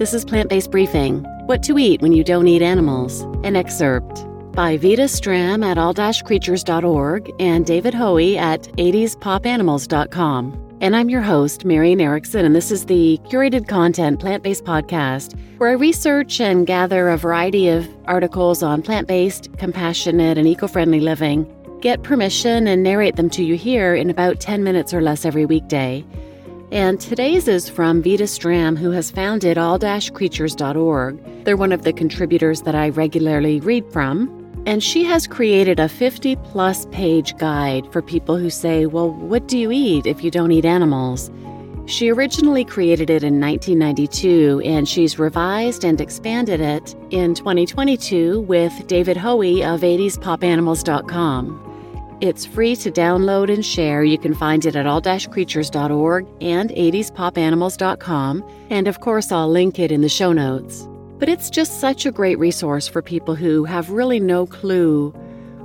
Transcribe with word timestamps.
This 0.00 0.14
is 0.14 0.24
Plant 0.24 0.48
Based 0.48 0.70
Briefing 0.70 1.24
What 1.44 1.62
to 1.64 1.78
Eat 1.78 2.00
When 2.00 2.12
You 2.12 2.24
Don't 2.24 2.48
Eat 2.48 2.62
Animals. 2.62 3.20
An 3.44 3.54
excerpt 3.54 4.24
by 4.52 4.78
Vita 4.78 5.02
Stram 5.02 5.62
at 5.62 5.76
all-creatures.org 5.76 7.30
and 7.38 7.66
David 7.66 7.92
Hoey 7.92 8.38
at 8.38 8.62
80spopanimals.com. 8.62 10.78
And 10.80 10.96
I'm 10.96 11.10
your 11.10 11.20
host, 11.20 11.66
Marian 11.66 12.00
Erickson, 12.00 12.46
and 12.46 12.56
this 12.56 12.70
is 12.70 12.86
the 12.86 13.20
curated 13.24 13.68
content 13.68 14.20
plant 14.20 14.42
based 14.42 14.64
podcast 14.64 15.38
where 15.58 15.68
I 15.68 15.74
research 15.74 16.40
and 16.40 16.66
gather 16.66 17.10
a 17.10 17.18
variety 17.18 17.68
of 17.68 17.86
articles 18.06 18.62
on 18.62 18.80
plant 18.80 19.06
based, 19.06 19.54
compassionate, 19.58 20.38
and 20.38 20.48
eco 20.48 20.66
friendly 20.66 21.00
living, 21.00 21.46
get 21.82 22.04
permission, 22.04 22.66
and 22.66 22.82
narrate 22.82 23.16
them 23.16 23.28
to 23.28 23.44
you 23.44 23.54
here 23.54 23.94
in 23.94 24.08
about 24.08 24.40
10 24.40 24.64
minutes 24.64 24.94
or 24.94 25.02
less 25.02 25.26
every 25.26 25.44
weekday. 25.44 26.02
And 26.72 27.00
today's 27.00 27.48
is 27.48 27.68
from 27.68 28.00
Vita 28.00 28.24
Stram, 28.24 28.78
who 28.78 28.92
has 28.92 29.10
founded 29.10 29.58
all-creatures.org. 29.58 31.44
They're 31.44 31.56
one 31.56 31.72
of 31.72 31.82
the 31.82 31.92
contributors 31.92 32.62
that 32.62 32.76
I 32.76 32.90
regularly 32.90 33.58
read 33.58 33.92
from. 33.92 34.36
And 34.66 34.80
she 34.80 35.02
has 35.04 35.26
created 35.26 35.80
a 35.80 35.88
50 35.88 36.36
plus 36.36 36.86
page 36.92 37.36
guide 37.38 37.90
for 37.92 38.02
people 38.02 38.36
who 38.36 38.50
say, 38.50 38.86
Well, 38.86 39.10
what 39.10 39.48
do 39.48 39.58
you 39.58 39.72
eat 39.72 40.06
if 40.06 40.22
you 40.22 40.30
don't 40.30 40.52
eat 40.52 40.64
animals? 40.64 41.32
She 41.86 42.08
originally 42.08 42.64
created 42.64 43.10
it 43.10 43.24
in 43.24 43.40
1992, 43.40 44.62
and 44.64 44.88
she's 44.88 45.18
revised 45.18 45.82
and 45.82 46.00
expanded 46.00 46.60
it 46.60 46.94
in 47.10 47.34
2022 47.34 48.42
with 48.42 48.86
David 48.86 49.16
Hoey 49.16 49.64
of 49.64 49.80
80spopanimals.com. 49.80 51.69
It's 52.20 52.44
free 52.44 52.76
to 52.76 52.90
download 52.90 53.50
and 53.50 53.64
share. 53.64 54.04
You 54.04 54.18
can 54.18 54.34
find 54.34 54.66
it 54.66 54.76
at 54.76 54.86
all-creatures.org 54.86 56.26
and 56.42 56.68
80spopanimals.com, 56.70 58.44
and 58.68 58.86
of 58.86 59.00
course, 59.00 59.32
I'll 59.32 59.50
link 59.50 59.78
it 59.78 59.90
in 59.90 60.02
the 60.02 60.08
show 60.10 60.34
notes. 60.34 60.86
But 61.18 61.30
it's 61.30 61.48
just 61.48 61.80
such 61.80 62.04
a 62.04 62.12
great 62.12 62.38
resource 62.38 62.86
for 62.86 63.00
people 63.00 63.34
who 63.34 63.64
have 63.64 63.88
really 63.88 64.20
no 64.20 64.46
clue 64.46 65.12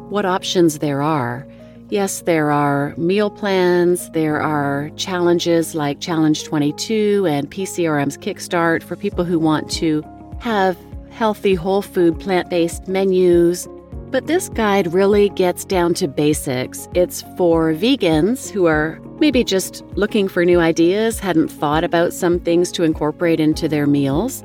what 0.09 0.25
options 0.25 0.79
there 0.79 1.01
are. 1.01 1.45
Yes, 1.89 2.21
there 2.21 2.51
are 2.51 2.93
meal 2.95 3.29
plans, 3.29 4.09
there 4.11 4.41
are 4.41 4.89
challenges 4.95 5.75
like 5.75 5.99
Challenge 5.99 6.41
22 6.43 7.27
and 7.29 7.51
PCRM's 7.51 8.17
Kickstart 8.17 8.81
for 8.81 8.95
people 8.95 9.25
who 9.25 9.39
want 9.39 9.69
to 9.71 10.03
have 10.39 10.77
healthy, 11.09 11.53
whole 11.53 11.81
food, 11.81 12.17
plant 12.19 12.49
based 12.49 12.87
menus. 12.87 13.67
But 14.15 14.27
this 14.27 14.47
guide 14.47 14.93
really 14.93 15.27
gets 15.27 15.65
down 15.65 15.93
to 15.95 16.07
basics. 16.07 16.87
It's 16.93 17.21
for 17.35 17.73
vegans 17.73 18.49
who 18.49 18.65
are 18.65 18.97
maybe 19.19 19.43
just 19.43 19.83
looking 19.95 20.29
for 20.29 20.45
new 20.45 20.61
ideas, 20.61 21.19
hadn't 21.19 21.49
thought 21.49 21.83
about 21.83 22.13
some 22.13 22.39
things 22.39 22.71
to 22.71 22.83
incorporate 22.83 23.41
into 23.41 23.67
their 23.67 23.85
meals 23.85 24.41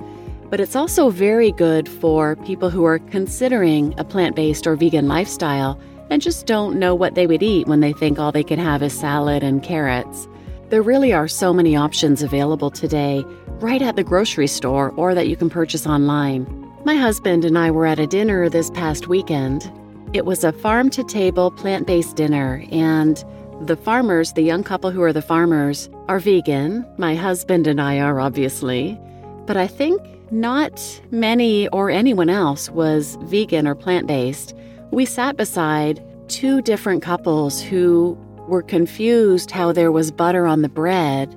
but 0.50 0.58
it's 0.58 0.74
also 0.74 1.10
very 1.10 1.52
good 1.52 1.88
for 1.88 2.34
people 2.44 2.70
who 2.70 2.84
are 2.84 2.98
considering 2.98 3.94
a 3.98 4.04
plant 4.04 4.34
based 4.34 4.66
or 4.66 4.74
vegan 4.74 5.06
lifestyle 5.06 5.80
and 6.10 6.20
just 6.20 6.44
don't 6.44 6.76
know 6.76 6.92
what 6.92 7.14
they 7.14 7.28
would 7.28 7.40
eat 7.40 7.68
when 7.68 7.78
they 7.78 7.92
think 7.92 8.18
all 8.18 8.32
they 8.32 8.42
can 8.42 8.58
have 8.58 8.82
is 8.82 8.92
salad 8.92 9.44
and 9.44 9.62
carrots. 9.62 10.26
There 10.70 10.82
really 10.82 11.12
are 11.12 11.28
so 11.28 11.52
many 11.52 11.76
options 11.76 12.20
available 12.20 12.72
today, 12.72 13.24
right 13.60 13.80
at 13.80 13.94
the 13.94 14.02
grocery 14.02 14.48
store 14.48 14.90
or 14.96 15.14
that 15.14 15.28
you 15.28 15.36
can 15.36 15.48
purchase 15.48 15.86
online. 15.86 16.69
My 16.82 16.96
husband 16.96 17.44
and 17.44 17.58
I 17.58 17.70
were 17.70 17.84
at 17.84 17.98
a 17.98 18.06
dinner 18.06 18.48
this 18.48 18.70
past 18.70 19.06
weekend. 19.06 19.70
It 20.14 20.24
was 20.24 20.42
a 20.44 20.52
farm 20.52 20.88
to 20.90 21.04
table 21.04 21.50
plant 21.50 21.86
based 21.86 22.16
dinner, 22.16 22.64
and 22.72 23.22
the 23.60 23.76
farmers, 23.76 24.32
the 24.32 24.42
young 24.42 24.64
couple 24.64 24.90
who 24.90 25.02
are 25.02 25.12
the 25.12 25.20
farmers, 25.20 25.90
are 26.08 26.18
vegan. 26.18 26.86
My 26.96 27.14
husband 27.14 27.66
and 27.66 27.82
I 27.82 28.00
are, 28.00 28.18
obviously. 28.18 28.98
But 29.44 29.58
I 29.58 29.66
think 29.66 30.00
not 30.32 31.02
many 31.10 31.68
or 31.68 31.90
anyone 31.90 32.30
else 32.30 32.70
was 32.70 33.18
vegan 33.24 33.68
or 33.68 33.74
plant 33.74 34.06
based. 34.06 34.54
We 34.90 35.04
sat 35.04 35.36
beside 35.36 36.02
two 36.28 36.62
different 36.62 37.02
couples 37.02 37.60
who 37.60 38.16
were 38.48 38.62
confused 38.62 39.50
how 39.50 39.72
there 39.72 39.92
was 39.92 40.10
butter 40.10 40.46
on 40.46 40.62
the 40.62 40.68
bread 40.70 41.36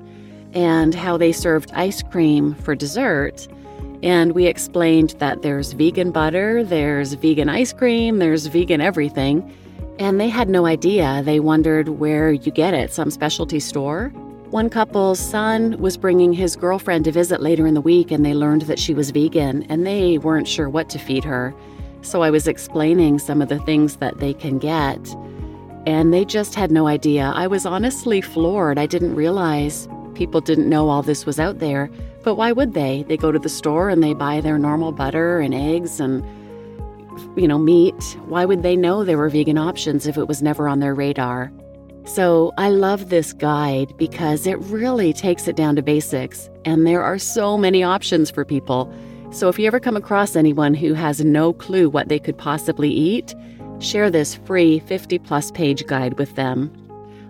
and 0.54 0.96
how 0.96 1.18
they 1.18 1.34
served 1.34 1.70
ice 1.74 2.02
cream 2.02 2.56
for 2.56 2.76
dessert. 2.76 3.46
And 4.04 4.34
we 4.34 4.48
explained 4.48 5.12
that 5.20 5.44
there's 5.44 5.72
vegan 5.72 6.12
butter, 6.12 6.62
there's 6.62 7.14
vegan 7.14 7.48
ice 7.48 7.72
cream, 7.72 8.20
there's 8.20 8.48
vegan 8.48 8.82
everything. 8.82 9.50
And 9.98 10.20
they 10.20 10.28
had 10.28 10.50
no 10.50 10.66
idea. 10.66 11.22
They 11.24 11.40
wondered 11.40 11.88
where 11.88 12.34
you 12.34 12.52
get 12.52 12.74
it, 12.74 12.92
some 12.92 13.10
specialty 13.10 13.62
store. 13.62 14.10
One 14.50 14.70
couple's 14.70 15.20
son 15.20 15.80
was 15.80 15.96
bringing 15.96 16.34
his 16.34 16.58
girlfriend 16.58 17.06
to 17.06 17.12
visit 17.12 17.42
later 17.42 17.66
in 17.66 17.76
the 17.76 17.82
week, 17.82 18.12
and 18.12 18.26
they 18.26 18.34
learned 18.34 18.64
that 18.64 18.78
she 18.78 18.94
was 18.94 19.12
vegan, 19.12 19.64
and 19.64 19.88
they 19.88 20.18
weren't 20.18 20.48
sure 20.48 20.70
what 20.70 20.90
to 20.90 21.00
feed 21.00 21.24
her. 21.24 21.56
So 22.02 22.24
I 22.24 22.30
was 22.30 22.46
explaining 22.46 23.20
some 23.20 23.42
of 23.42 23.48
the 23.48 23.60
things 23.60 23.96
that 23.96 24.20
they 24.20 24.34
can 24.34 24.60
get, 24.60 25.00
and 25.88 26.14
they 26.14 26.26
just 26.26 26.56
had 26.56 26.72
no 26.72 26.88
idea. 26.88 27.32
I 27.34 27.48
was 27.48 27.66
honestly 27.66 28.20
floored. 28.20 28.78
I 28.78 28.86
didn't 28.86 29.16
realize 29.16 29.88
people 30.14 30.42
didn't 30.42 30.70
know 30.70 30.90
all 30.90 31.02
this 31.02 31.26
was 31.26 31.40
out 31.40 31.60
there. 31.60 31.90
But 32.24 32.36
why 32.36 32.52
would 32.52 32.74
they? 32.74 33.04
They 33.08 33.18
go 33.18 33.32
to 33.32 33.40
the 33.40 33.50
store 33.50 33.90
and 33.90 34.02
they 34.02 34.14
buy 34.14 34.42
their 34.42 34.58
normal 34.58 34.92
butter 34.92 35.40
and 35.40 35.54
eggs 35.54 36.00
and 36.00 36.24
you 37.36 37.48
know, 37.48 37.58
meat. 37.58 38.18
Why 38.26 38.46
would 38.46 38.64
they 38.64 38.76
know 38.76 39.04
there 39.04 39.18
were 39.18 39.30
vegan 39.30 39.58
options 39.58 40.08
if 40.08 40.18
it 40.18 40.28
was 40.28 40.42
never 40.42 40.68
on 40.68 40.80
their 40.80 40.94
radar? 40.94 41.52
So 42.06 42.52
I 42.58 42.70
love 42.70 43.10
this 43.10 43.34
guide 43.34 43.96
because 43.98 44.46
it 44.46 44.60
really 44.60 45.14
takes 45.14 45.48
it 45.48 45.56
down 45.56 45.76
to 45.78 45.82
basics, 45.82 46.50
and 46.66 46.86
there 46.86 47.02
are 47.02 47.18
so 47.18 47.58
many 47.58 47.82
options 47.82 48.30
for 48.30 48.44
people. 48.44 48.94
So 49.32 49.48
if 49.48 49.58
you 49.58 49.66
ever 49.68 49.80
come 49.80 49.96
across 49.96 50.36
anyone 50.36 50.74
who 50.74 50.94
has 50.94 51.24
no 51.24 51.54
clue 51.54 51.90
what 51.90 52.10
they 52.10 52.20
could 52.20 52.38
possibly 52.38 52.90
eat, 52.90 53.34
share 53.80 54.12
this 54.12 54.36
free 54.36 54.80
50 54.80 55.18
plus 55.20 55.50
page 55.52 55.86
guide 55.86 56.18
with 56.20 56.36
them. 56.36 56.72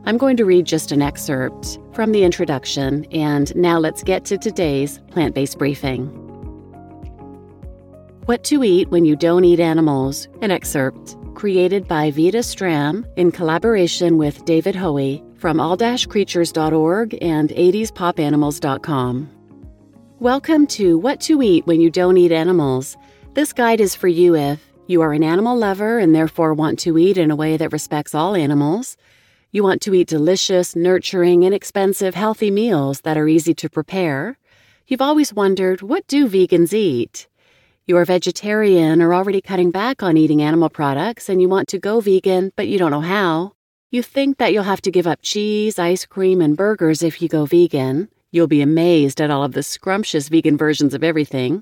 I'm 0.06 0.18
going 0.18 0.36
to 0.36 0.44
read 0.44 0.66
just 0.66 0.91
an 0.91 1.02
excerpt 1.02 1.80
from 1.94 2.12
the 2.12 2.25
introduction, 2.25 3.06
and 3.06 3.56
now 3.56 3.80
let's 3.80 4.03
get 4.03 4.25
to 4.25 4.38
today's 4.38 5.00
plant 5.12 5.34
based 5.34 5.58
briefing. 5.58 6.08
What 8.25 8.44
to 8.46 8.66
Eat 8.66 8.90
When 8.90 9.06
You 9.06 9.16
Don't 9.16 9.46
Eat 9.46 9.62
Animals, 9.62 10.28
an 10.41 10.52
excerpt 10.52 11.16
created 11.36 11.88
by 11.88 12.12
Vita 12.12 12.40
Stram 12.40 13.06
in 13.16 13.31
collaboration 13.31 14.18
with 14.18 14.44
David 14.44 14.75
Hoey 14.75 15.24
from 15.38 15.62
all-creatures.org 15.62 17.18
and 17.22 17.50
80spopanimals.com. 17.52 19.30
Welcome 20.20 20.68
to 20.68 20.97
What 20.97 21.22
to 21.22 21.41
Eat 21.41 21.66
When 21.66 21.80
You 21.80 21.90
Don't 21.90 22.18
Eat 22.18 22.34
Animals. 22.34 22.97
This 23.35 23.53
guide 23.53 23.80
is 23.80 23.96
for 23.96 24.09
you 24.09 24.35
if 24.35 24.62
you 24.88 25.02
are 25.02 25.14
an 25.14 25.24
animal 25.24 25.58
lover 25.58 25.97
and 25.97 26.14
therefore 26.14 26.53
want 26.53 26.78
to 26.80 26.97
eat 26.97 27.18
in 27.18 27.31
a 27.31 27.38
way 27.38 27.56
that 27.56 27.72
respects 27.72 28.14
all 28.14 28.35
animals. 28.35 28.97
You 29.56 29.62
want 29.62 29.84
to 29.84 29.94
eat 29.94 30.08
delicious, 30.08 30.75
nurturing, 30.75 31.44
inexpensive, 31.44 32.16
healthy 32.16 32.50
meals 32.50 33.02
that 33.02 33.19
are 33.19 33.28
easy 33.28 33.53
to 33.53 33.69
prepare. 33.69 34.40
You've 34.88 35.00
always 35.00 35.31
wondered, 35.31 35.84
what 35.84 36.08
do 36.08 36.28
vegans 36.28 36.74
eat? 36.74 37.28
You're 37.86 38.03
vegetarian 38.03 39.00
or 39.00 39.14
already 39.14 39.41
cutting 39.41 39.69
back 39.69 40.02
on 40.02 40.18
eating 40.18 40.41
animal 40.41 40.69
products 40.69 41.30
and 41.30 41.40
you 41.40 41.50
want 41.50 41.68
to 41.68 41.78
go 41.78 42.00
vegan, 42.00 42.52
but 42.56 42.68
you 42.68 42.80
don't 42.80 42.90
know 42.90 43.02
how. 43.02 43.53
You 43.91 44.02
think 44.02 44.40
that 44.40 44.53
you'll 44.53 44.64
have 44.64 44.81
to 44.81 44.91
give 44.91 45.06
up 45.06 45.19
cheese, 45.22 45.78
ice 45.78 46.03
cream, 46.03 46.41
and 46.41 46.58
burgers 46.58 47.03
if 47.03 47.22
you 47.22 47.30
go 47.30 47.46
vegan. 47.46 48.09
You'll 48.31 48.47
be 48.47 48.64
amazed 48.64 49.22
at 49.22 49.30
all 49.30 49.44
of 49.44 49.52
the 49.52 49.62
scrumptious 49.62 50.30
vegan 50.30 50.58
versions 50.58 50.96
of 50.96 51.03
everything. 51.03 51.62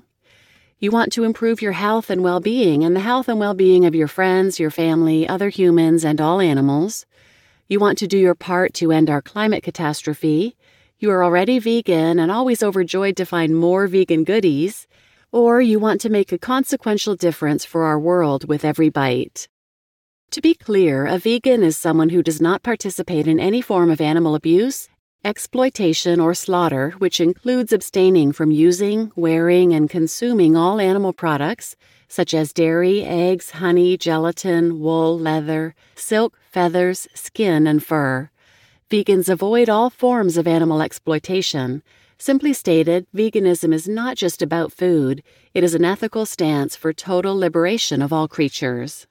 You 0.78 0.90
want 0.90 1.12
to 1.12 1.24
improve 1.24 1.60
your 1.60 1.72
health 1.72 2.08
and 2.08 2.22
well 2.22 2.40
being 2.40 2.84
and 2.84 2.96
the 2.96 3.00
health 3.00 3.28
and 3.28 3.38
well 3.38 3.52
being 3.52 3.84
of 3.84 3.94
your 3.94 4.08
friends, 4.08 4.58
your 4.58 4.70
family, 4.70 5.28
other 5.28 5.50
humans, 5.50 6.06
and 6.06 6.22
all 6.22 6.40
animals. 6.40 7.04
You 7.68 7.80
want 7.80 7.98
to 7.98 8.06
do 8.06 8.18
your 8.18 8.34
part 8.34 8.74
to 8.74 8.92
end 8.92 9.08
our 9.08 9.22
climate 9.22 9.62
catastrophe. 9.62 10.56
You 10.98 11.10
are 11.10 11.24
already 11.24 11.58
vegan 11.58 12.18
and 12.18 12.30
always 12.30 12.62
overjoyed 12.62 13.16
to 13.16 13.24
find 13.24 13.56
more 13.56 13.86
vegan 13.86 14.24
goodies 14.24 14.86
or 15.32 15.62
you 15.62 15.78
want 15.78 16.00
to 16.02 16.10
make 16.10 16.30
a 16.30 16.38
consequential 16.38 17.16
difference 17.16 17.64
for 17.64 17.84
our 17.84 17.98
world 17.98 18.46
with 18.46 18.64
every 18.64 18.90
bite. 18.90 19.48
To 20.32 20.42
be 20.42 20.54
clear, 20.54 21.06
a 21.06 21.18
vegan 21.18 21.62
is 21.62 21.76
someone 21.76 22.10
who 22.10 22.22
does 22.22 22.40
not 22.40 22.62
participate 22.62 23.26
in 23.26 23.40
any 23.40 23.62
form 23.62 23.90
of 23.90 24.00
animal 24.00 24.34
abuse, 24.34 24.88
exploitation, 25.24 26.20
or 26.20 26.34
slaughter, 26.34 26.90
which 26.98 27.20
includes 27.20 27.72
abstaining 27.72 28.32
from 28.32 28.50
using, 28.50 29.12
wearing, 29.16 29.72
and 29.72 29.88
consuming 29.88 30.56
all 30.56 30.80
animal 30.80 31.12
products, 31.12 31.76
such 32.08 32.34
as 32.34 32.52
dairy, 32.52 33.02
eggs, 33.04 33.50
honey, 33.50 33.96
gelatin, 33.96 34.80
wool, 34.80 35.18
leather, 35.18 35.74
silk, 35.94 36.38
feathers, 36.50 37.08
skin, 37.14 37.66
and 37.66 37.84
fur. 37.84 38.30
Vegans 38.90 39.28
avoid 39.28 39.68
all 39.68 39.90
forms 39.90 40.36
of 40.36 40.46
animal 40.46 40.82
exploitation, 40.82 41.82
Simply 42.22 42.52
stated, 42.52 43.08
veganism 43.12 43.74
is 43.74 43.88
not 43.88 44.16
just 44.16 44.42
about 44.42 44.72
food, 44.72 45.24
it 45.54 45.64
is 45.64 45.74
an 45.74 45.84
ethical 45.84 46.24
stance 46.24 46.76
for 46.76 46.92
total 46.92 47.36
liberation 47.36 48.00
of 48.00 48.12
all 48.12 48.28
creatures. 48.28 49.08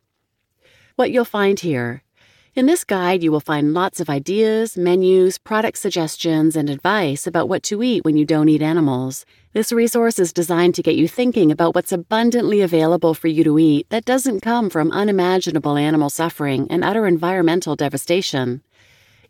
What 0.96 1.12
you'll 1.12 1.25
find 1.25 1.60
here 1.60 2.04
In 2.53 2.65
this 2.65 2.83
guide, 2.83 3.24
you 3.24 3.31
will 3.31 3.39
find 3.39 3.74
lots 3.74 4.01
of 4.01 4.09
ideas, 4.09 4.75
menus, 4.75 5.38
product 5.38 5.77
suggestions, 5.77 6.57
and 6.57 6.69
advice 6.69 7.25
about 7.25 7.48
what 7.48 7.63
to 7.63 7.81
eat 7.81 8.03
when 8.03 8.18
you 8.18 8.25
don't 8.25 8.50
eat 8.50 8.62
animals. 8.62 9.25
This 9.53 9.71
resource 9.71 10.19
is 10.19 10.33
designed 10.33 10.75
to 10.75 10.83
get 10.83 10.98
you 10.98 11.07
thinking 11.07 11.50
about 11.50 11.74
what's 11.75 11.94
abundantly 11.94 12.59
available 12.59 13.13
for 13.13 13.30
you 13.30 13.45
to 13.45 13.57
eat 13.57 13.88
that 13.89 14.03
doesn't 14.03 14.42
come 14.42 14.69
from 14.69 14.92
unimaginable 14.92 15.77
animal 15.77 16.09
suffering 16.09 16.68
and 16.69 16.83
utter 16.83 17.07
environmental 17.07 17.77
devastation. 17.77 18.62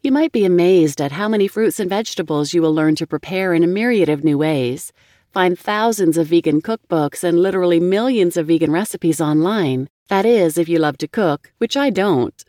You 0.01 0.12
might 0.12 0.31
be 0.31 0.44
amazed 0.44 1.00
at 1.00 1.12
how 1.12 1.29
many 1.29 1.47
fruits 1.47 1.79
and 1.79 1.91
vegetables 1.91 2.56
you 2.56 2.63
will 2.63 2.74
learn 2.74 2.95
to 2.95 3.06
prepare 3.06 3.53
in 3.53 3.63
a 3.63 3.67
myriad 3.67 4.09
of 4.09 4.24
new 4.24 4.39
ways. 4.39 4.91
Find 5.31 5.59
thousands 5.59 6.17
of 6.17 6.25
vegan 6.25 6.59
cookbooks 6.63 7.24
and 7.24 7.39
literally 7.39 7.79
millions 7.79 8.35
of 8.35 8.47
vegan 8.47 8.71
recipes 8.71 9.21
online. 9.21 9.89
That 10.07 10.25
is, 10.25 10.57
if 10.57 10.67
you 10.67 10.79
love 10.79 10.97
to 10.97 11.07
cook, 11.07 11.53
which 11.59 11.77
I 11.77 11.91
don't. 11.91 12.44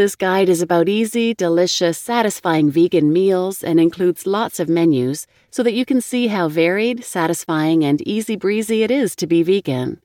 This 0.00 0.16
guide 0.16 0.48
is 0.48 0.62
about 0.62 0.88
easy, 0.88 1.34
delicious, 1.34 1.98
satisfying 1.98 2.70
vegan 2.70 3.12
meals 3.12 3.62
and 3.62 3.78
includes 3.78 4.26
lots 4.26 4.58
of 4.58 4.66
menus 4.66 5.26
so 5.50 5.62
that 5.62 5.74
you 5.74 5.84
can 5.84 6.00
see 6.00 6.28
how 6.28 6.48
varied, 6.48 7.04
satisfying, 7.04 7.84
and 7.84 8.00
easy 8.08 8.34
breezy 8.34 8.82
it 8.82 8.90
is 8.90 9.14
to 9.16 9.26
be 9.26 9.42
vegan. 9.42 10.00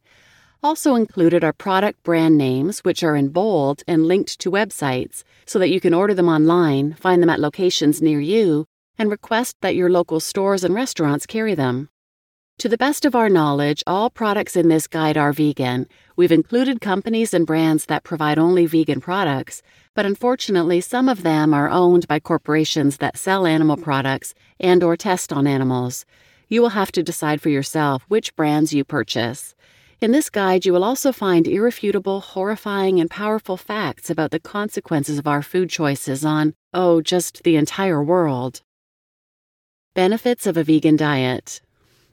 Also 0.61 0.95
included 0.95 1.45
are 1.45 1.53
product 1.53 2.03
brand 2.03 2.37
names, 2.37 2.79
which 2.79 3.03
are 3.03 3.15
in 3.15 3.29
bold 3.29 3.83
and 3.87 4.05
linked 4.05 4.37
to 4.41 4.51
websites 4.51 5.23
so 5.45 5.59
that 5.59 5.69
you 5.69 5.79
can 5.79 5.93
order 5.93 6.13
them 6.13 6.27
online, 6.27 6.91
find 6.95 7.23
them 7.23 7.29
at 7.29 7.39
locations 7.39 8.01
near 8.01 8.19
you, 8.19 8.65
and 8.97 9.09
request 9.09 9.55
that 9.61 9.75
your 9.75 9.89
local 9.89 10.19
stores 10.19 10.65
and 10.65 10.75
restaurants 10.75 11.25
carry 11.25 11.55
them. 11.55 11.87
To 12.59 12.69
the 12.69 12.77
best 12.77 13.03
of 13.03 13.15
our 13.15 13.27
knowledge, 13.27 13.83
all 13.85 14.09
products 14.09 14.55
in 14.55 14.69
this 14.69 14.87
guide 14.87 15.17
are 15.17 15.33
vegan. 15.33 15.87
We've 16.15 16.31
included 16.31 16.79
companies 16.79 17.33
and 17.33 17.45
brands 17.45 17.87
that 17.87 18.05
provide 18.05 18.39
only 18.39 18.65
vegan 18.65 19.01
products, 19.01 19.61
but 19.93 20.05
unfortunately 20.05 20.79
some 20.79 21.09
of 21.09 21.23
them 21.23 21.53
are 21.53 21.69
owned 21.69 22.07
by 22.07 22.21
corporations 22.21 22.95
that 22.97 23.17
sell 23.17 23.45
animal 23.45 23.75
products 23.75 24.33
and 24.57 24.83
or 24.83 24.95
test 24.95 25.33
on 25.33 25.47
animals. 25.47 26.05
You 26.47 26.61
will 26.61 26.69
have 26.69 26.93
to 26.93 27.03
decide 27.03 27.41
for 27.41 27.49
yourself 27.49 28.05
which 28.07 28.33
brands 28.37 28.73
you 28.73 28.85
purchase. 28.85 29.53
In 29.99 30.13
this 30.13 30.29
guide, 30.29 30.65
you 30.65 30.71
will 30.71 30.85
also 30.85 31.11
find 31.11 31.49
irrefutable, 31.49 32.21
horrifying, 32.21 33.01
and 33.01 33.09
powerful 33.09 33.57
facts 33.57 34.09
about 34.09 34.31
the 34.31 34.39
consequences 34.39 35.19
of 35.19 35.27
our 35.27 35.41
food 35.41 35.69
choices 35.69 36.23
on, 36.23 36.53
oh, 36.73 37.01
just 37.01 37.43
the 37.43 37.57
entire 37.57 38.01
world. 38.01 38.61
Benefits 39.93 40.47
of 40.47 40.55
a 40.55 40.63
vegan 40.63 40.95
diet. 40.95 41.59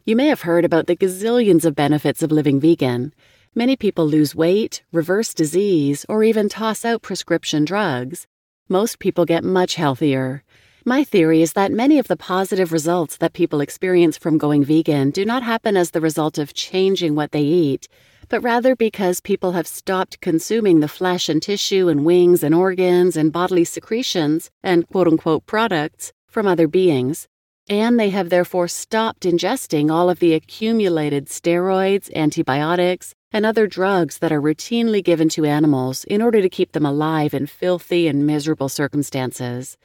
You 0.05 0.17
may 0.17 0.27
have 0.27 0.41
heard 0.41 0.65
about 0.65 0.89
the 0.89 0.97
gazillions 0.97 1.65
of 1.65 1.77
benefits 1.77 2.25
of 2.25 2.33
living 2.33 2.59
vegan. 2.59 3.15
Many 3.55 3.77
people 3.77 4.05
lose 4.05 4.35
weight, 4.35 4.83
reverse 4.91 5.33
disease, 5.33 6.05
or 6.09 6.25
even 6.25 6.49
toss 6.49 6.85
out 6.85 7.03
prescription 7.03 7.65
drugs. 7.65 8.27
Most 8.69 8.99
people 8.99 9.25
get 9.25 9.45
much 9.45 9.77
healthier. 9.77 10.43
My 10.85 11.05
theory 11.05 11.41
is 11.41 11.53
that 11.53 11.71
many 11.71 12.01
of 12.01 12.09
the 12.09 12.17
positive 12.17 12.73
results 12.73 13.17
that 13.19 13.33
people 13.33 13.61
experience 13.61 14.17
from 14.19 14.39
going 14.39 14.65
vegan 14.65 15.13
do 15.13 15.25
not 15.25 15.45
happen 15.45 15.77
as 15.77 15.93
the 15.93 16.01
result 16.01 16.37
of 16.37 16.53
changing 16.53 17.15
what 17.15 17.31
they 17.31 17.43
eat, 17.45 17.87
but 18.29 18.43
rather 18.43 18.75
because 18.75 19.21
people 19.21 19.53
have 19.53 19.69
stopped 19.69 20.21
consuming 20.21 20.81
the 20.81 20.89
flesh 20.89 21.29
and 21.29 21.41
tissue 21.41 21.89
and 21.89 22.05
wings 22.05 22.43
and 22.43 22.57
organs 22.57 23.17
and 23.17 23.33
bodily 23.33 23.65
secretions 23.65 24.51
and 24.65 24.89
quote 24.89 25.07
unquote 25.07 25.47
products 25.47 26.13
from 26.27 26.49
other 26.49 26.67
beings 26.67 27.29
and 27.69 27.99
they 27.99 28.11
have 28.11 28.29
therefore 28.29 28.69
stopped 28.69 29.23
ingesting 29.23 29.91
all 29.91 30.11
of 30.11 30.19
the 30.19 30.35
accumulated 30.35 31.27
steroids, 31.27 32.13
antibiotics, 32.15 33.15
and 33.33 33.47
other 33.47 33.67
drugs 33.67 34.19
that 34.19 34.33
are 34.33 34.43
routinely 34.43 35.03
given 35.03 35.29
to 35.29 35.45
animals 35.45 36.05
in 36.05 36.21
order 36.21 36.43
to 36.43 36.49
keep 36.49 36.73
them 36.73 36.85
alive 36.85 37.33
in 37.33 37.47
filthy 37.47 38.09
and 38.09 38.27
miserable 38.27 38.69
circumstances. 38.69 39.79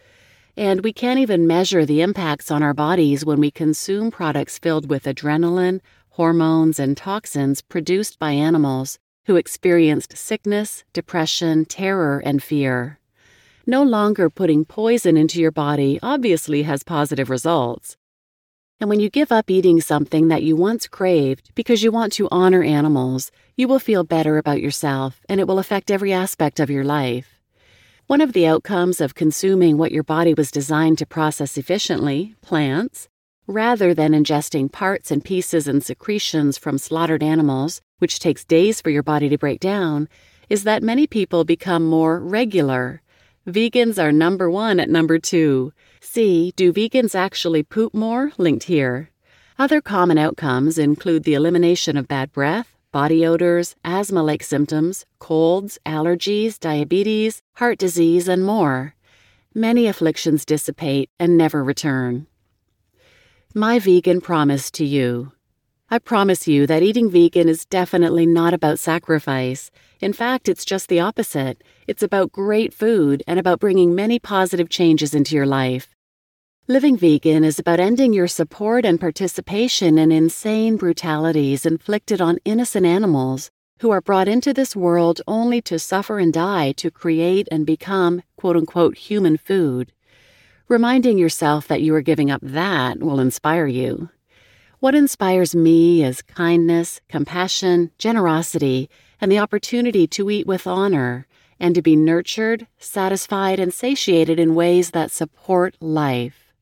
And 0.57 0.83
we 0.83 0.91
can't 0.91 1.19
even 1.19 1.47
measure 1.47 1.85
the 1.85 2.01
impacts 2.01 2.49
on 2.49 2.63
our 2.63 2.73
bodies 2.73 3.23
when 3.23 3.39
we 3.39 3.51
consume 3.51 4.11
products 4.11 4.57
filled 4.57 4.89
with 4.89 5.03
adrenaline, 5.03 5.81
hormones, 6.09 6.79
and 6.79 6.97
toxins 6.97 7.61
produced 7.61 8.17
by 8.17 8.31
animals 8.31 8.97
who 9.27 9.35
experienced 9.35 10.17
sickness, 10.17 10.83
depression, 10.93 11.65
terror, 11.65 12.19
and 12.25 12.41
fear 12.41 12.96
no 13.67 13.83
longer 13.83 14.29
putting 14.29 14.63
poison 14.63 15.17
into 15.17 15.41
your 15.41 15.51
body 15.51 15.99
obviously 16.01 16.63
has 16.63 16.83
positive 16.83 17.29
results. 17.29 17.97
And 18.79 18.89
when 18.89 19.01
you 19.01 19.09
give 19.09 19.31
up 19.31 19.49
eating 19.49 19.81
something 19.81 20.29
that 20.29 20.43
you 20.43 20.55
once 20.55 20.87
craved 20.87 21.51
because 21.53 21.83
you 21.83 21.91
want 21.91 22.13
to 22.13 22.29
honor 22.31 22.63
animals, 22.63 23.29
you 23.57 23.67
will 23.67 23.79
feel 23.79 24.05
better 24.05 24.37
about 24.37 24.61
yourself 24.61 25.19
and 25.27 25.41
it 25.41 25.47
will 25.47 25.59
affect 25.59 25.91
every 25.91 26.13
aspect 26.13 26.61
of 26.61 26.69
your 26.69 26.85
life. 26.85 27.41
One 28.05 28.21
of 28.21 28.31
the 28.31 28.47
outcomes 28.47 29.01
of 29.01 29.15
consuming 29.15 29.77
what 29.77 29.91
your 29.91 30.03
body 30.03 30.33
was 30.33 30.49
designed 30.49 30.97
to 30.99 31.05
process 31.05 31.57
efficiently, 31.57 32.35
plants, 32.41 33.09
rather 33.47 33.93
than 33.93 34.13
ingesting 34.13 34.71
parts 34.71 35.11
and 35.11 35.25
pieces 35.25 35.67
and 35.67 35.83
secretions 35.83 36.57
from 36.57 36.77
slaughtered 36.77 37.23
animals, 37.23 37.81
which 37.97 38.19
takes 38.19 38.45
days 38.45 38.79
for 38.79 38.91
your 38.91 39.03
body 39.03 39.27
to 39.27 39.37
break 39.37 39.59
down, 39.59 40.07
is 40.49 40.63
that 40.63 40.83
many 40.83 41.05
people 41.05 41.43
become 41.43 41.83
more 41.83 42.19
regular 42.19 43.01
Vegans 43.47 43.97
are 43.97 44.11
number 44.11 44.49
one 44.49 44.77
at 44.77 44.89
number 44.89 45.17
two. 45.17 45.71
See, 46.01 46.51
do 46.57 46.73
vegans 46.73 47.15
actually 47.15 47.63
poop 47.63 47.93
more? 47.93 48.33
Linked 48.37 48.65
here. 48.65 49.09
Other 49.57 49.79
common 49.79 50.17
outcomes 50.17 50.77
include 50.77 51.23
the 51.23 51.33
elimination 51.33 51.95
of 51.95 52.09
bad 52.09 52.33
breath, 52.33 52.75
body 52.91 53.25
odors, 53.25 53.73
asthma 53.85 54.21
like 54.21 54.43
symptoms, 54.43 55.05
colds, 55.19 55.79
allergies, 55.85 56.59
diabetes, 56.59 57.41
heart 57.53 57.77
disease, 57.77 58.27
and 58.27 58.43
more. 58.43 58.95
Many 59.55 59.87
afflictions 59.87 60.43
dissipate 60.43 61.09
and 61.17 61.37
never 61.37 61.63
return. 61.63 62.27
My 63.55 63.79
vegan 63.79 64.19
promise 64.19 64.69
to 64.71 64.83
you. 64.83 65.31
I 65.89 65.99
promise 65.99 66.49
you 66.49 66.67
that 66.67 66.83
eating 66.83 67.09
vegan 67.09 67.47
is 67.47 67.65
definitely 67.65 68.25
not 68.25 68.53
about 68.53 68.77
sacrifice. 68.77 69.71
In 70.01 70.11
fact, 70.11 70.49
it's 70.49 70.65
just 70.65 70.89
the 70.89 70.99
opposite. 70.99 71.63
It's 71.87 72.03
about 72.03 72.33
great 72.33 72.73
food 72.73 73.23
and 73.25 73.39
about 73.39 73.61
bringing 73.61 73.95
many 73.95 74.19
positive 74.19 74.67
changes 74.67 75.15
into 75.15 75.33
your 75.33 75.45
life. 75.45 75.87
Living 76.67 76.97
vegan 76.97 77.45
is 77.45 77.57
about 77.57 77.79
ending 77.79 78.11
your 78.11 78.27
support 78.27 78.83
and 78.83 78.99
participation 78.99 79.97
in 79.97 80.11
insane 80.11 80.75
brutalities 80.75 81.65
inflicted 81.65 82.19
on 82.19 82.39
innocent 82.43 82.85
animals 82.85 83.49
who 83.79 83.89
are 83.89 84.01
brought 84.01 84.27
into 84.27 84.53
this 84.53 84.75
world 84.75 85.21
only 85.25 85.61
to 85.61 85.79
suffer 85.79 86.19
and 86.19 86.33
die 86.33 86.73
to 86.73 86.91
create 86.91 87.47
and 87.49 87.65
become 87.65 88.23
quote 88.35 88.57
unquote 88.57 88.97
human 88.97 89.37
food. 89.37 89.93
Reminding 90.67 91.17
yourself 91.17 91.65
that 91.69 91.81
you 91.81 91.95
are 91.95 92.01
giving 92.01 92.29
up 92.29 92.41
that 92.43 92.99
will 92.99 93.21
inspire 93.21 93.67
you. 93.67 94.09
What 94.79 94.93
inspires 94.93 95.55
me 95.55 96.03
is 96.03 96.21
kindness, 96.21 97.01
compassion, 97.09 97.89
generosity, 97.97 98.91
and 99.19 99.31
the 99.31 99.39
opportunity 99.39 100.05
to 100.09 100.29
eat 100.29 100.45
with 100.45 100.67
honor 100.67 101.25
and 101.59 101.73
to 101.73 101.81
be 101.81 101.95
nurtured, 101.95 102.67
satisfied, 102.77 103.59
and 103.59 103.73
satiated 103.73 104.39
in 104.39 104.53
ways 104.53 104.91
that 104.91 105.09
support 105.09 105.75
life. 105.81 106.53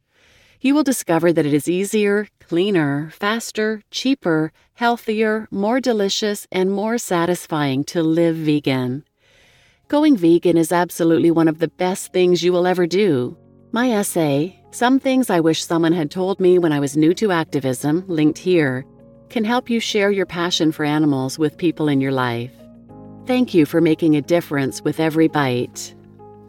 You 0.62 0.74
will 0.74 0.84
discover 0.84 1.34
that 1.34 1.46
it 1.46 1.54
is 1.54 1.68
easier, 1.68 2.30
cleaner, 2.40 3.10
faster, 3.12 3.82
cheaper, 3.92 4.54
healthier, 4.76 5.50
more 5.52 5.82
delicious, 5.82 6.48
and 6.54 6.72
more 6.72 6.98
satisfying 6.98 7.84
to 7.84 8.02
live 8.02 8.38
vegan. 8.38 9.04
Going 9.90 10.16
vegan 10.16 10.58
is 10.58 10.72
absolutely 10.72 11.32
one 11.32 11.50
of 11.50 11.60
the 11.60 11.68
best 11.68 12.14
things 12.14 12.44
you 12.44 12.54
will 12.54 12.66
ever 12.66 12.88
do. 12.88 13.36
My 13.74 13.92
essay, 13.92 14.64
Some 14.76 15.00
Things 15.00 15.30
I 15.30 15.40
Wish 15.40 15.64
Someone 15.64 15.94
Had 15.94 16.12
Told 16.12 16.42
Me 16.42 16.60
When 16.60 16.74
I 16.74 16.82
Was 16.82 16.98
New 16.98 17.14
to 17.14 17.32
Activism, 17.32 18.04
linked 18.10 18.38
here, 18.38 18.84
can 19.30 19.46
help 19.46 19.70
you 19.70 19.80
share 19.80 20.12
your 20.12 20.26
passion 20.26 20.74
for 20.74 20.84
animals 20.84 21.40
with 21.40 21.56
people 21.56 21.88
in 21.88 22.02
your 22.02 22.12
life. 22.12 22.52
Thank 23.26 23.54
you 23.54 23.66
for 23.66 23.80
making 23.80 24.18
a 24.18 24.22
difference 24.22 24.82
with 24.82 25.00
every 25.00 25.30
bite. 25.30 25.96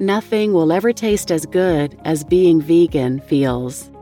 Nothing 0.01 0.53
will 0.53 0.73
ever 0.73 0.93
taste 0.93 1.31
as 1.31 1.47
good 1.47 1.97
as 2.05 2.25
being 2.25 2.61
vegan 2.61 3.21
feels. 3.21 3.93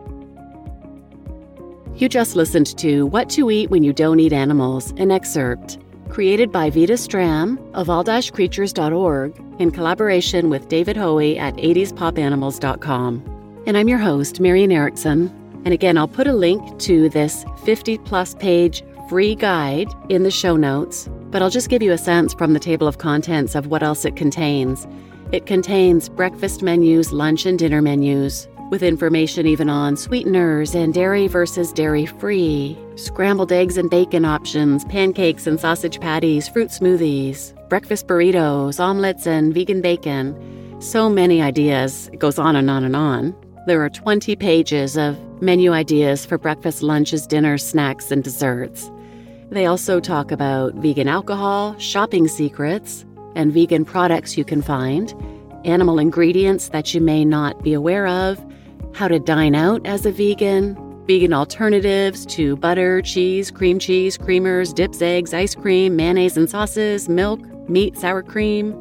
You 1.94 2.08
just 2.08 2.34
listened 2.34 2.78
to 2.78 3.04
What 3.04 3.28
to 3.28 3.50
Eat 3.50 3.68
When 3.68 3.84
You 3.84 3.92
Don't 3.92 4.20
Eat 4.20 4.32
Animals, 4.32 4.94
an 4.96 5.10
excerpt 5.10 5.76
created 6.08 6.50
by 6.50 6.70
Vita 6.70 6.94
Stram 6.94 7.58
of 7.74 7.90
all-creatures.org 7.90 9.44
in 9.58 9.70
collaboration 9.70 10.48
with 10.48 10.68
David 10.68 10.96
Hoey 10.96 11.38
at 11.38 11.56
80spopanimals.com. 11.56 13.33
And 13.66 13.78
I'm 13.78 13.88
your 13.88 13.98
host, 13.98 14.40
Marian 14.40 14.70
Erickson. 14.70 15.32
And 15.64 15.72
again, 15.72 15.96
I'll 15.96 16.06
put 16.06 16.26
a 16.26 16.34
link 16.34 16.78
to 16.80 17.08
this 17.08 17.46
50 17.64 17.96
plus 17.98 18.34
page 18.34 18.82
free 19.08 19.34
guide 19.34 19.88
in 20.10 20.22
the 20.22 20.30
show 20.30 20.56
notes, 20.56 21.08
but 21.30 21.40
I'll 21.40 21.48
just 21.48 21.70
give 21.70 21.82
you 21.82 21.90
a 21.92 21.98
sense 21.98 22.34
from 22.34 22.52
the 22.52 22.60
table 22.60 22.86
of 22.86 22.98
contents 22.98 23.54
of 23.54 23.68
what 23.68 23.82
else 23.82 24.04
it 24.04 24.16
contains. 24.16 24.86
It 25.32 25.46
contains 25.46 26.10
breakfast 26.10 26.62
menus, 26.62 27.10
lunch 27.10 27.46
and 27.46 27.58
dinner 27.58 27.80
menus, 27.80 28.46
with 28.70 28.82
information 28.82 29.46
even 29.46 29.70
on 29.70 29.96
sweeteners 29.96 30.74
and 30.74 30.92
dairy 30.92 31.26
versus 31.26 31.72
dairy 31.72 32.04
free, 32.04 32.78
scrambled 32.96 33.50
eggs 33.50 33.78
and 33.78 33.88
bacon 33.88 34.26
options, 34.26 34.84
pancakes 34.86 35.46
and 35.46 35.58
sausage 35.58 36.00
patties, 36.00 36.48
fruit 36.48 36.68
smoothies, 36.68 37.54
breakfast 37.70 38.08
burritos, 38.08 38.78
omelets, 38.78 39.26
and 39.26 39.54
vegan 39.54 39.80
bacon. 39.80 40.36
So 40.80 41.08
many 41.08 41.40
ideas. 41.40 42.10
It 42.12 42.18
goes 42.18 42.38
on 42.38 42.56
and 42.56 42.68
on 42.68 42.84
and 42.84 42.94
on. 42.94 43.34
There 43.66 43.82
are 43.82 43.88
20 43.88 44.36
pages 44.36 44.98
of 44.98 45.16
menu 45.40 45.72
ideas 45.72 46.26
for 46.26 46.36
breakfast, 46.36 46.82
lunches, 46.82 47.26
dinners, 47.26 47.66
snacks, 47.66 48.10
and 48.10 48.22
desserts. 48.22 48.90
They 49.48 49.64
also 49.64 50.00
talk 50.00 50.30
about 50.30 50.74
vegan 50.74 51.08
alcohol, 51.08 51.74
shopping 51.78 52.28
secrets, 52.28 53.06
and 53.34 53.54
vegan 53.54 53.86
products 53.86 54.36
you 54.36 54.44
can 54.44 54.60
find, 54.60 55.14
animal 55.64 55.98
ingredients 55.98 56.68
that 56.68 56.92
you 56.92 57.00
may 57.00 57.24
not 57.24 57.62
be 57.62 57.72
aware 57.72 58.06
of, 58.06 58.44
how 58.92 59.08
to 59.08 59.18
dine 59.18 59.54
out 59.54 59.86
as 59.86 60.04
a 60.04 60.12
vegan, 60.12 60.76
vegan 61.06 61.32
alternatives 61.32 62.26
to 62.26 62.56
butter, 62.56 63.00
cheese, 63.00 63.50
cream 63.50 63.78
cheese, 63.78 64.18
creamers, 64.18 64.74
dips, 64.74 65.00
eggs, 65.00 65.32
ice 65.32 65.54
cream, 65.54 65.96
mayonnaise 65.96 66.36
and 66.36 66.50
sauces, 66.50 67.08
milk, 67.08 67.40
meat, 67.66 67.96
sour 67.96 68.22
cream. 68.22 68.72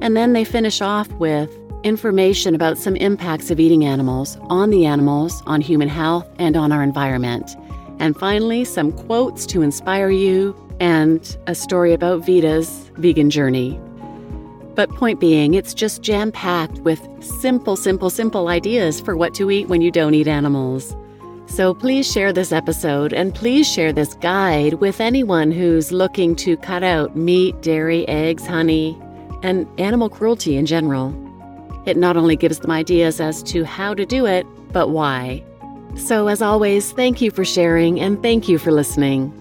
And 0.00 0.16
then 0.16 0.32
they 0.32 0.44
finish 0.44 0.80
off 0.80 1.08
with 1.12 1.48
information 1.84 2.54
about 2.54 2.78
some 2.78 2.96
impacts 2.96 3.50
of 3.50 3.60
eating 3.60 3.84
animals 3.84 4.36
on 4.48 4.70
the 4.70 4.86
animals, 4.86 5.42
on 5.46 5.60
human 5.60 5.88
health, 5.88 6.26
and 6.38 6.56
on 6.56 6.72
our 6.72 6.82
environment. 6.82 7.56
And 8.00 8.16
finally, 8.16 8.64
some 8.64 8.90
quotes 8.90 9.46
to 9.46 9.62
inspire 9.62 10.10
you 10.10 10.56
and 10.80 11.36
a 11.46 11.54
story 11.54 11.92
about 11.92 12.24
Vita's 12.26 12.90
vegan 12.96 13.30
journey. 13.30 13.80
But 14.74 14.90
point 14.90 15.20
being, 15.20 15.54
it's 15.54 15.72
just 15.72 16.02
jam 16.02 16.32
packed 16.32 16.78
with 16.80 17.06
simple, 17.22 17.76
simple, 17.76 18.10
simple 18.10 18.48
ideas 18.48 19.00
for 19.00 19.16
what 19.16 19.34
to 19.34 19.50
eat 19.50 19.68
when 19.68 19.82
you 19.82 19.92
don't 19.92 20.14
eat 20.14 20.26
animals. 20.26 20.96
So 21.46 21.74
please 21.74 22.10
share 22.10 22.32
this 22.32 22.50
episode 22.50 23.12
and 23.12 23.34
please 23.34 23.70
share 23.70 23.92
this 23.92 24.14
guide 24.14 24.74
with 24.74 25.00
anyone 25.00 25.52
who's 25.52 25.92
looking 25.92 26.34
to 26.36 26.56
cut 26.56 26.82
out 26.82 27.16
meat, 27.16 27.60
dairy, 27.60 28.08
eggs, 28.08 28.46
honey, 28.46 29.00
and 29.42 29.68
animal 29.78 30.08
cruelty 30.08 30.56
in 30.56 30.66
general. 30.66 31.14
It 31.86 31.96
not 31.96 32.16
only 32.16 32.36
gives 32.36 32.58
them 32.58 32.70
ideas 32.70 33.20
as 33.20 33.42
to 33.44 33.64
how 33.64 33.94
to 33.94 34.06
do 34.06 34.26
it, 34.26 34.46
but 34.72 34.88
why. 34.88 35.44
So, 35.96 36.28
as 36.28 36.42
always, 36.42 36.92
thank 36.92 37.20
you 37.20 37.30
for 37.30 37.44
sharing 37.44 38.00
and 38.00 38.20
thank 38.22 38.48
you 38.48 38.58
for 38.58 38.72
listening. 38.72 39.32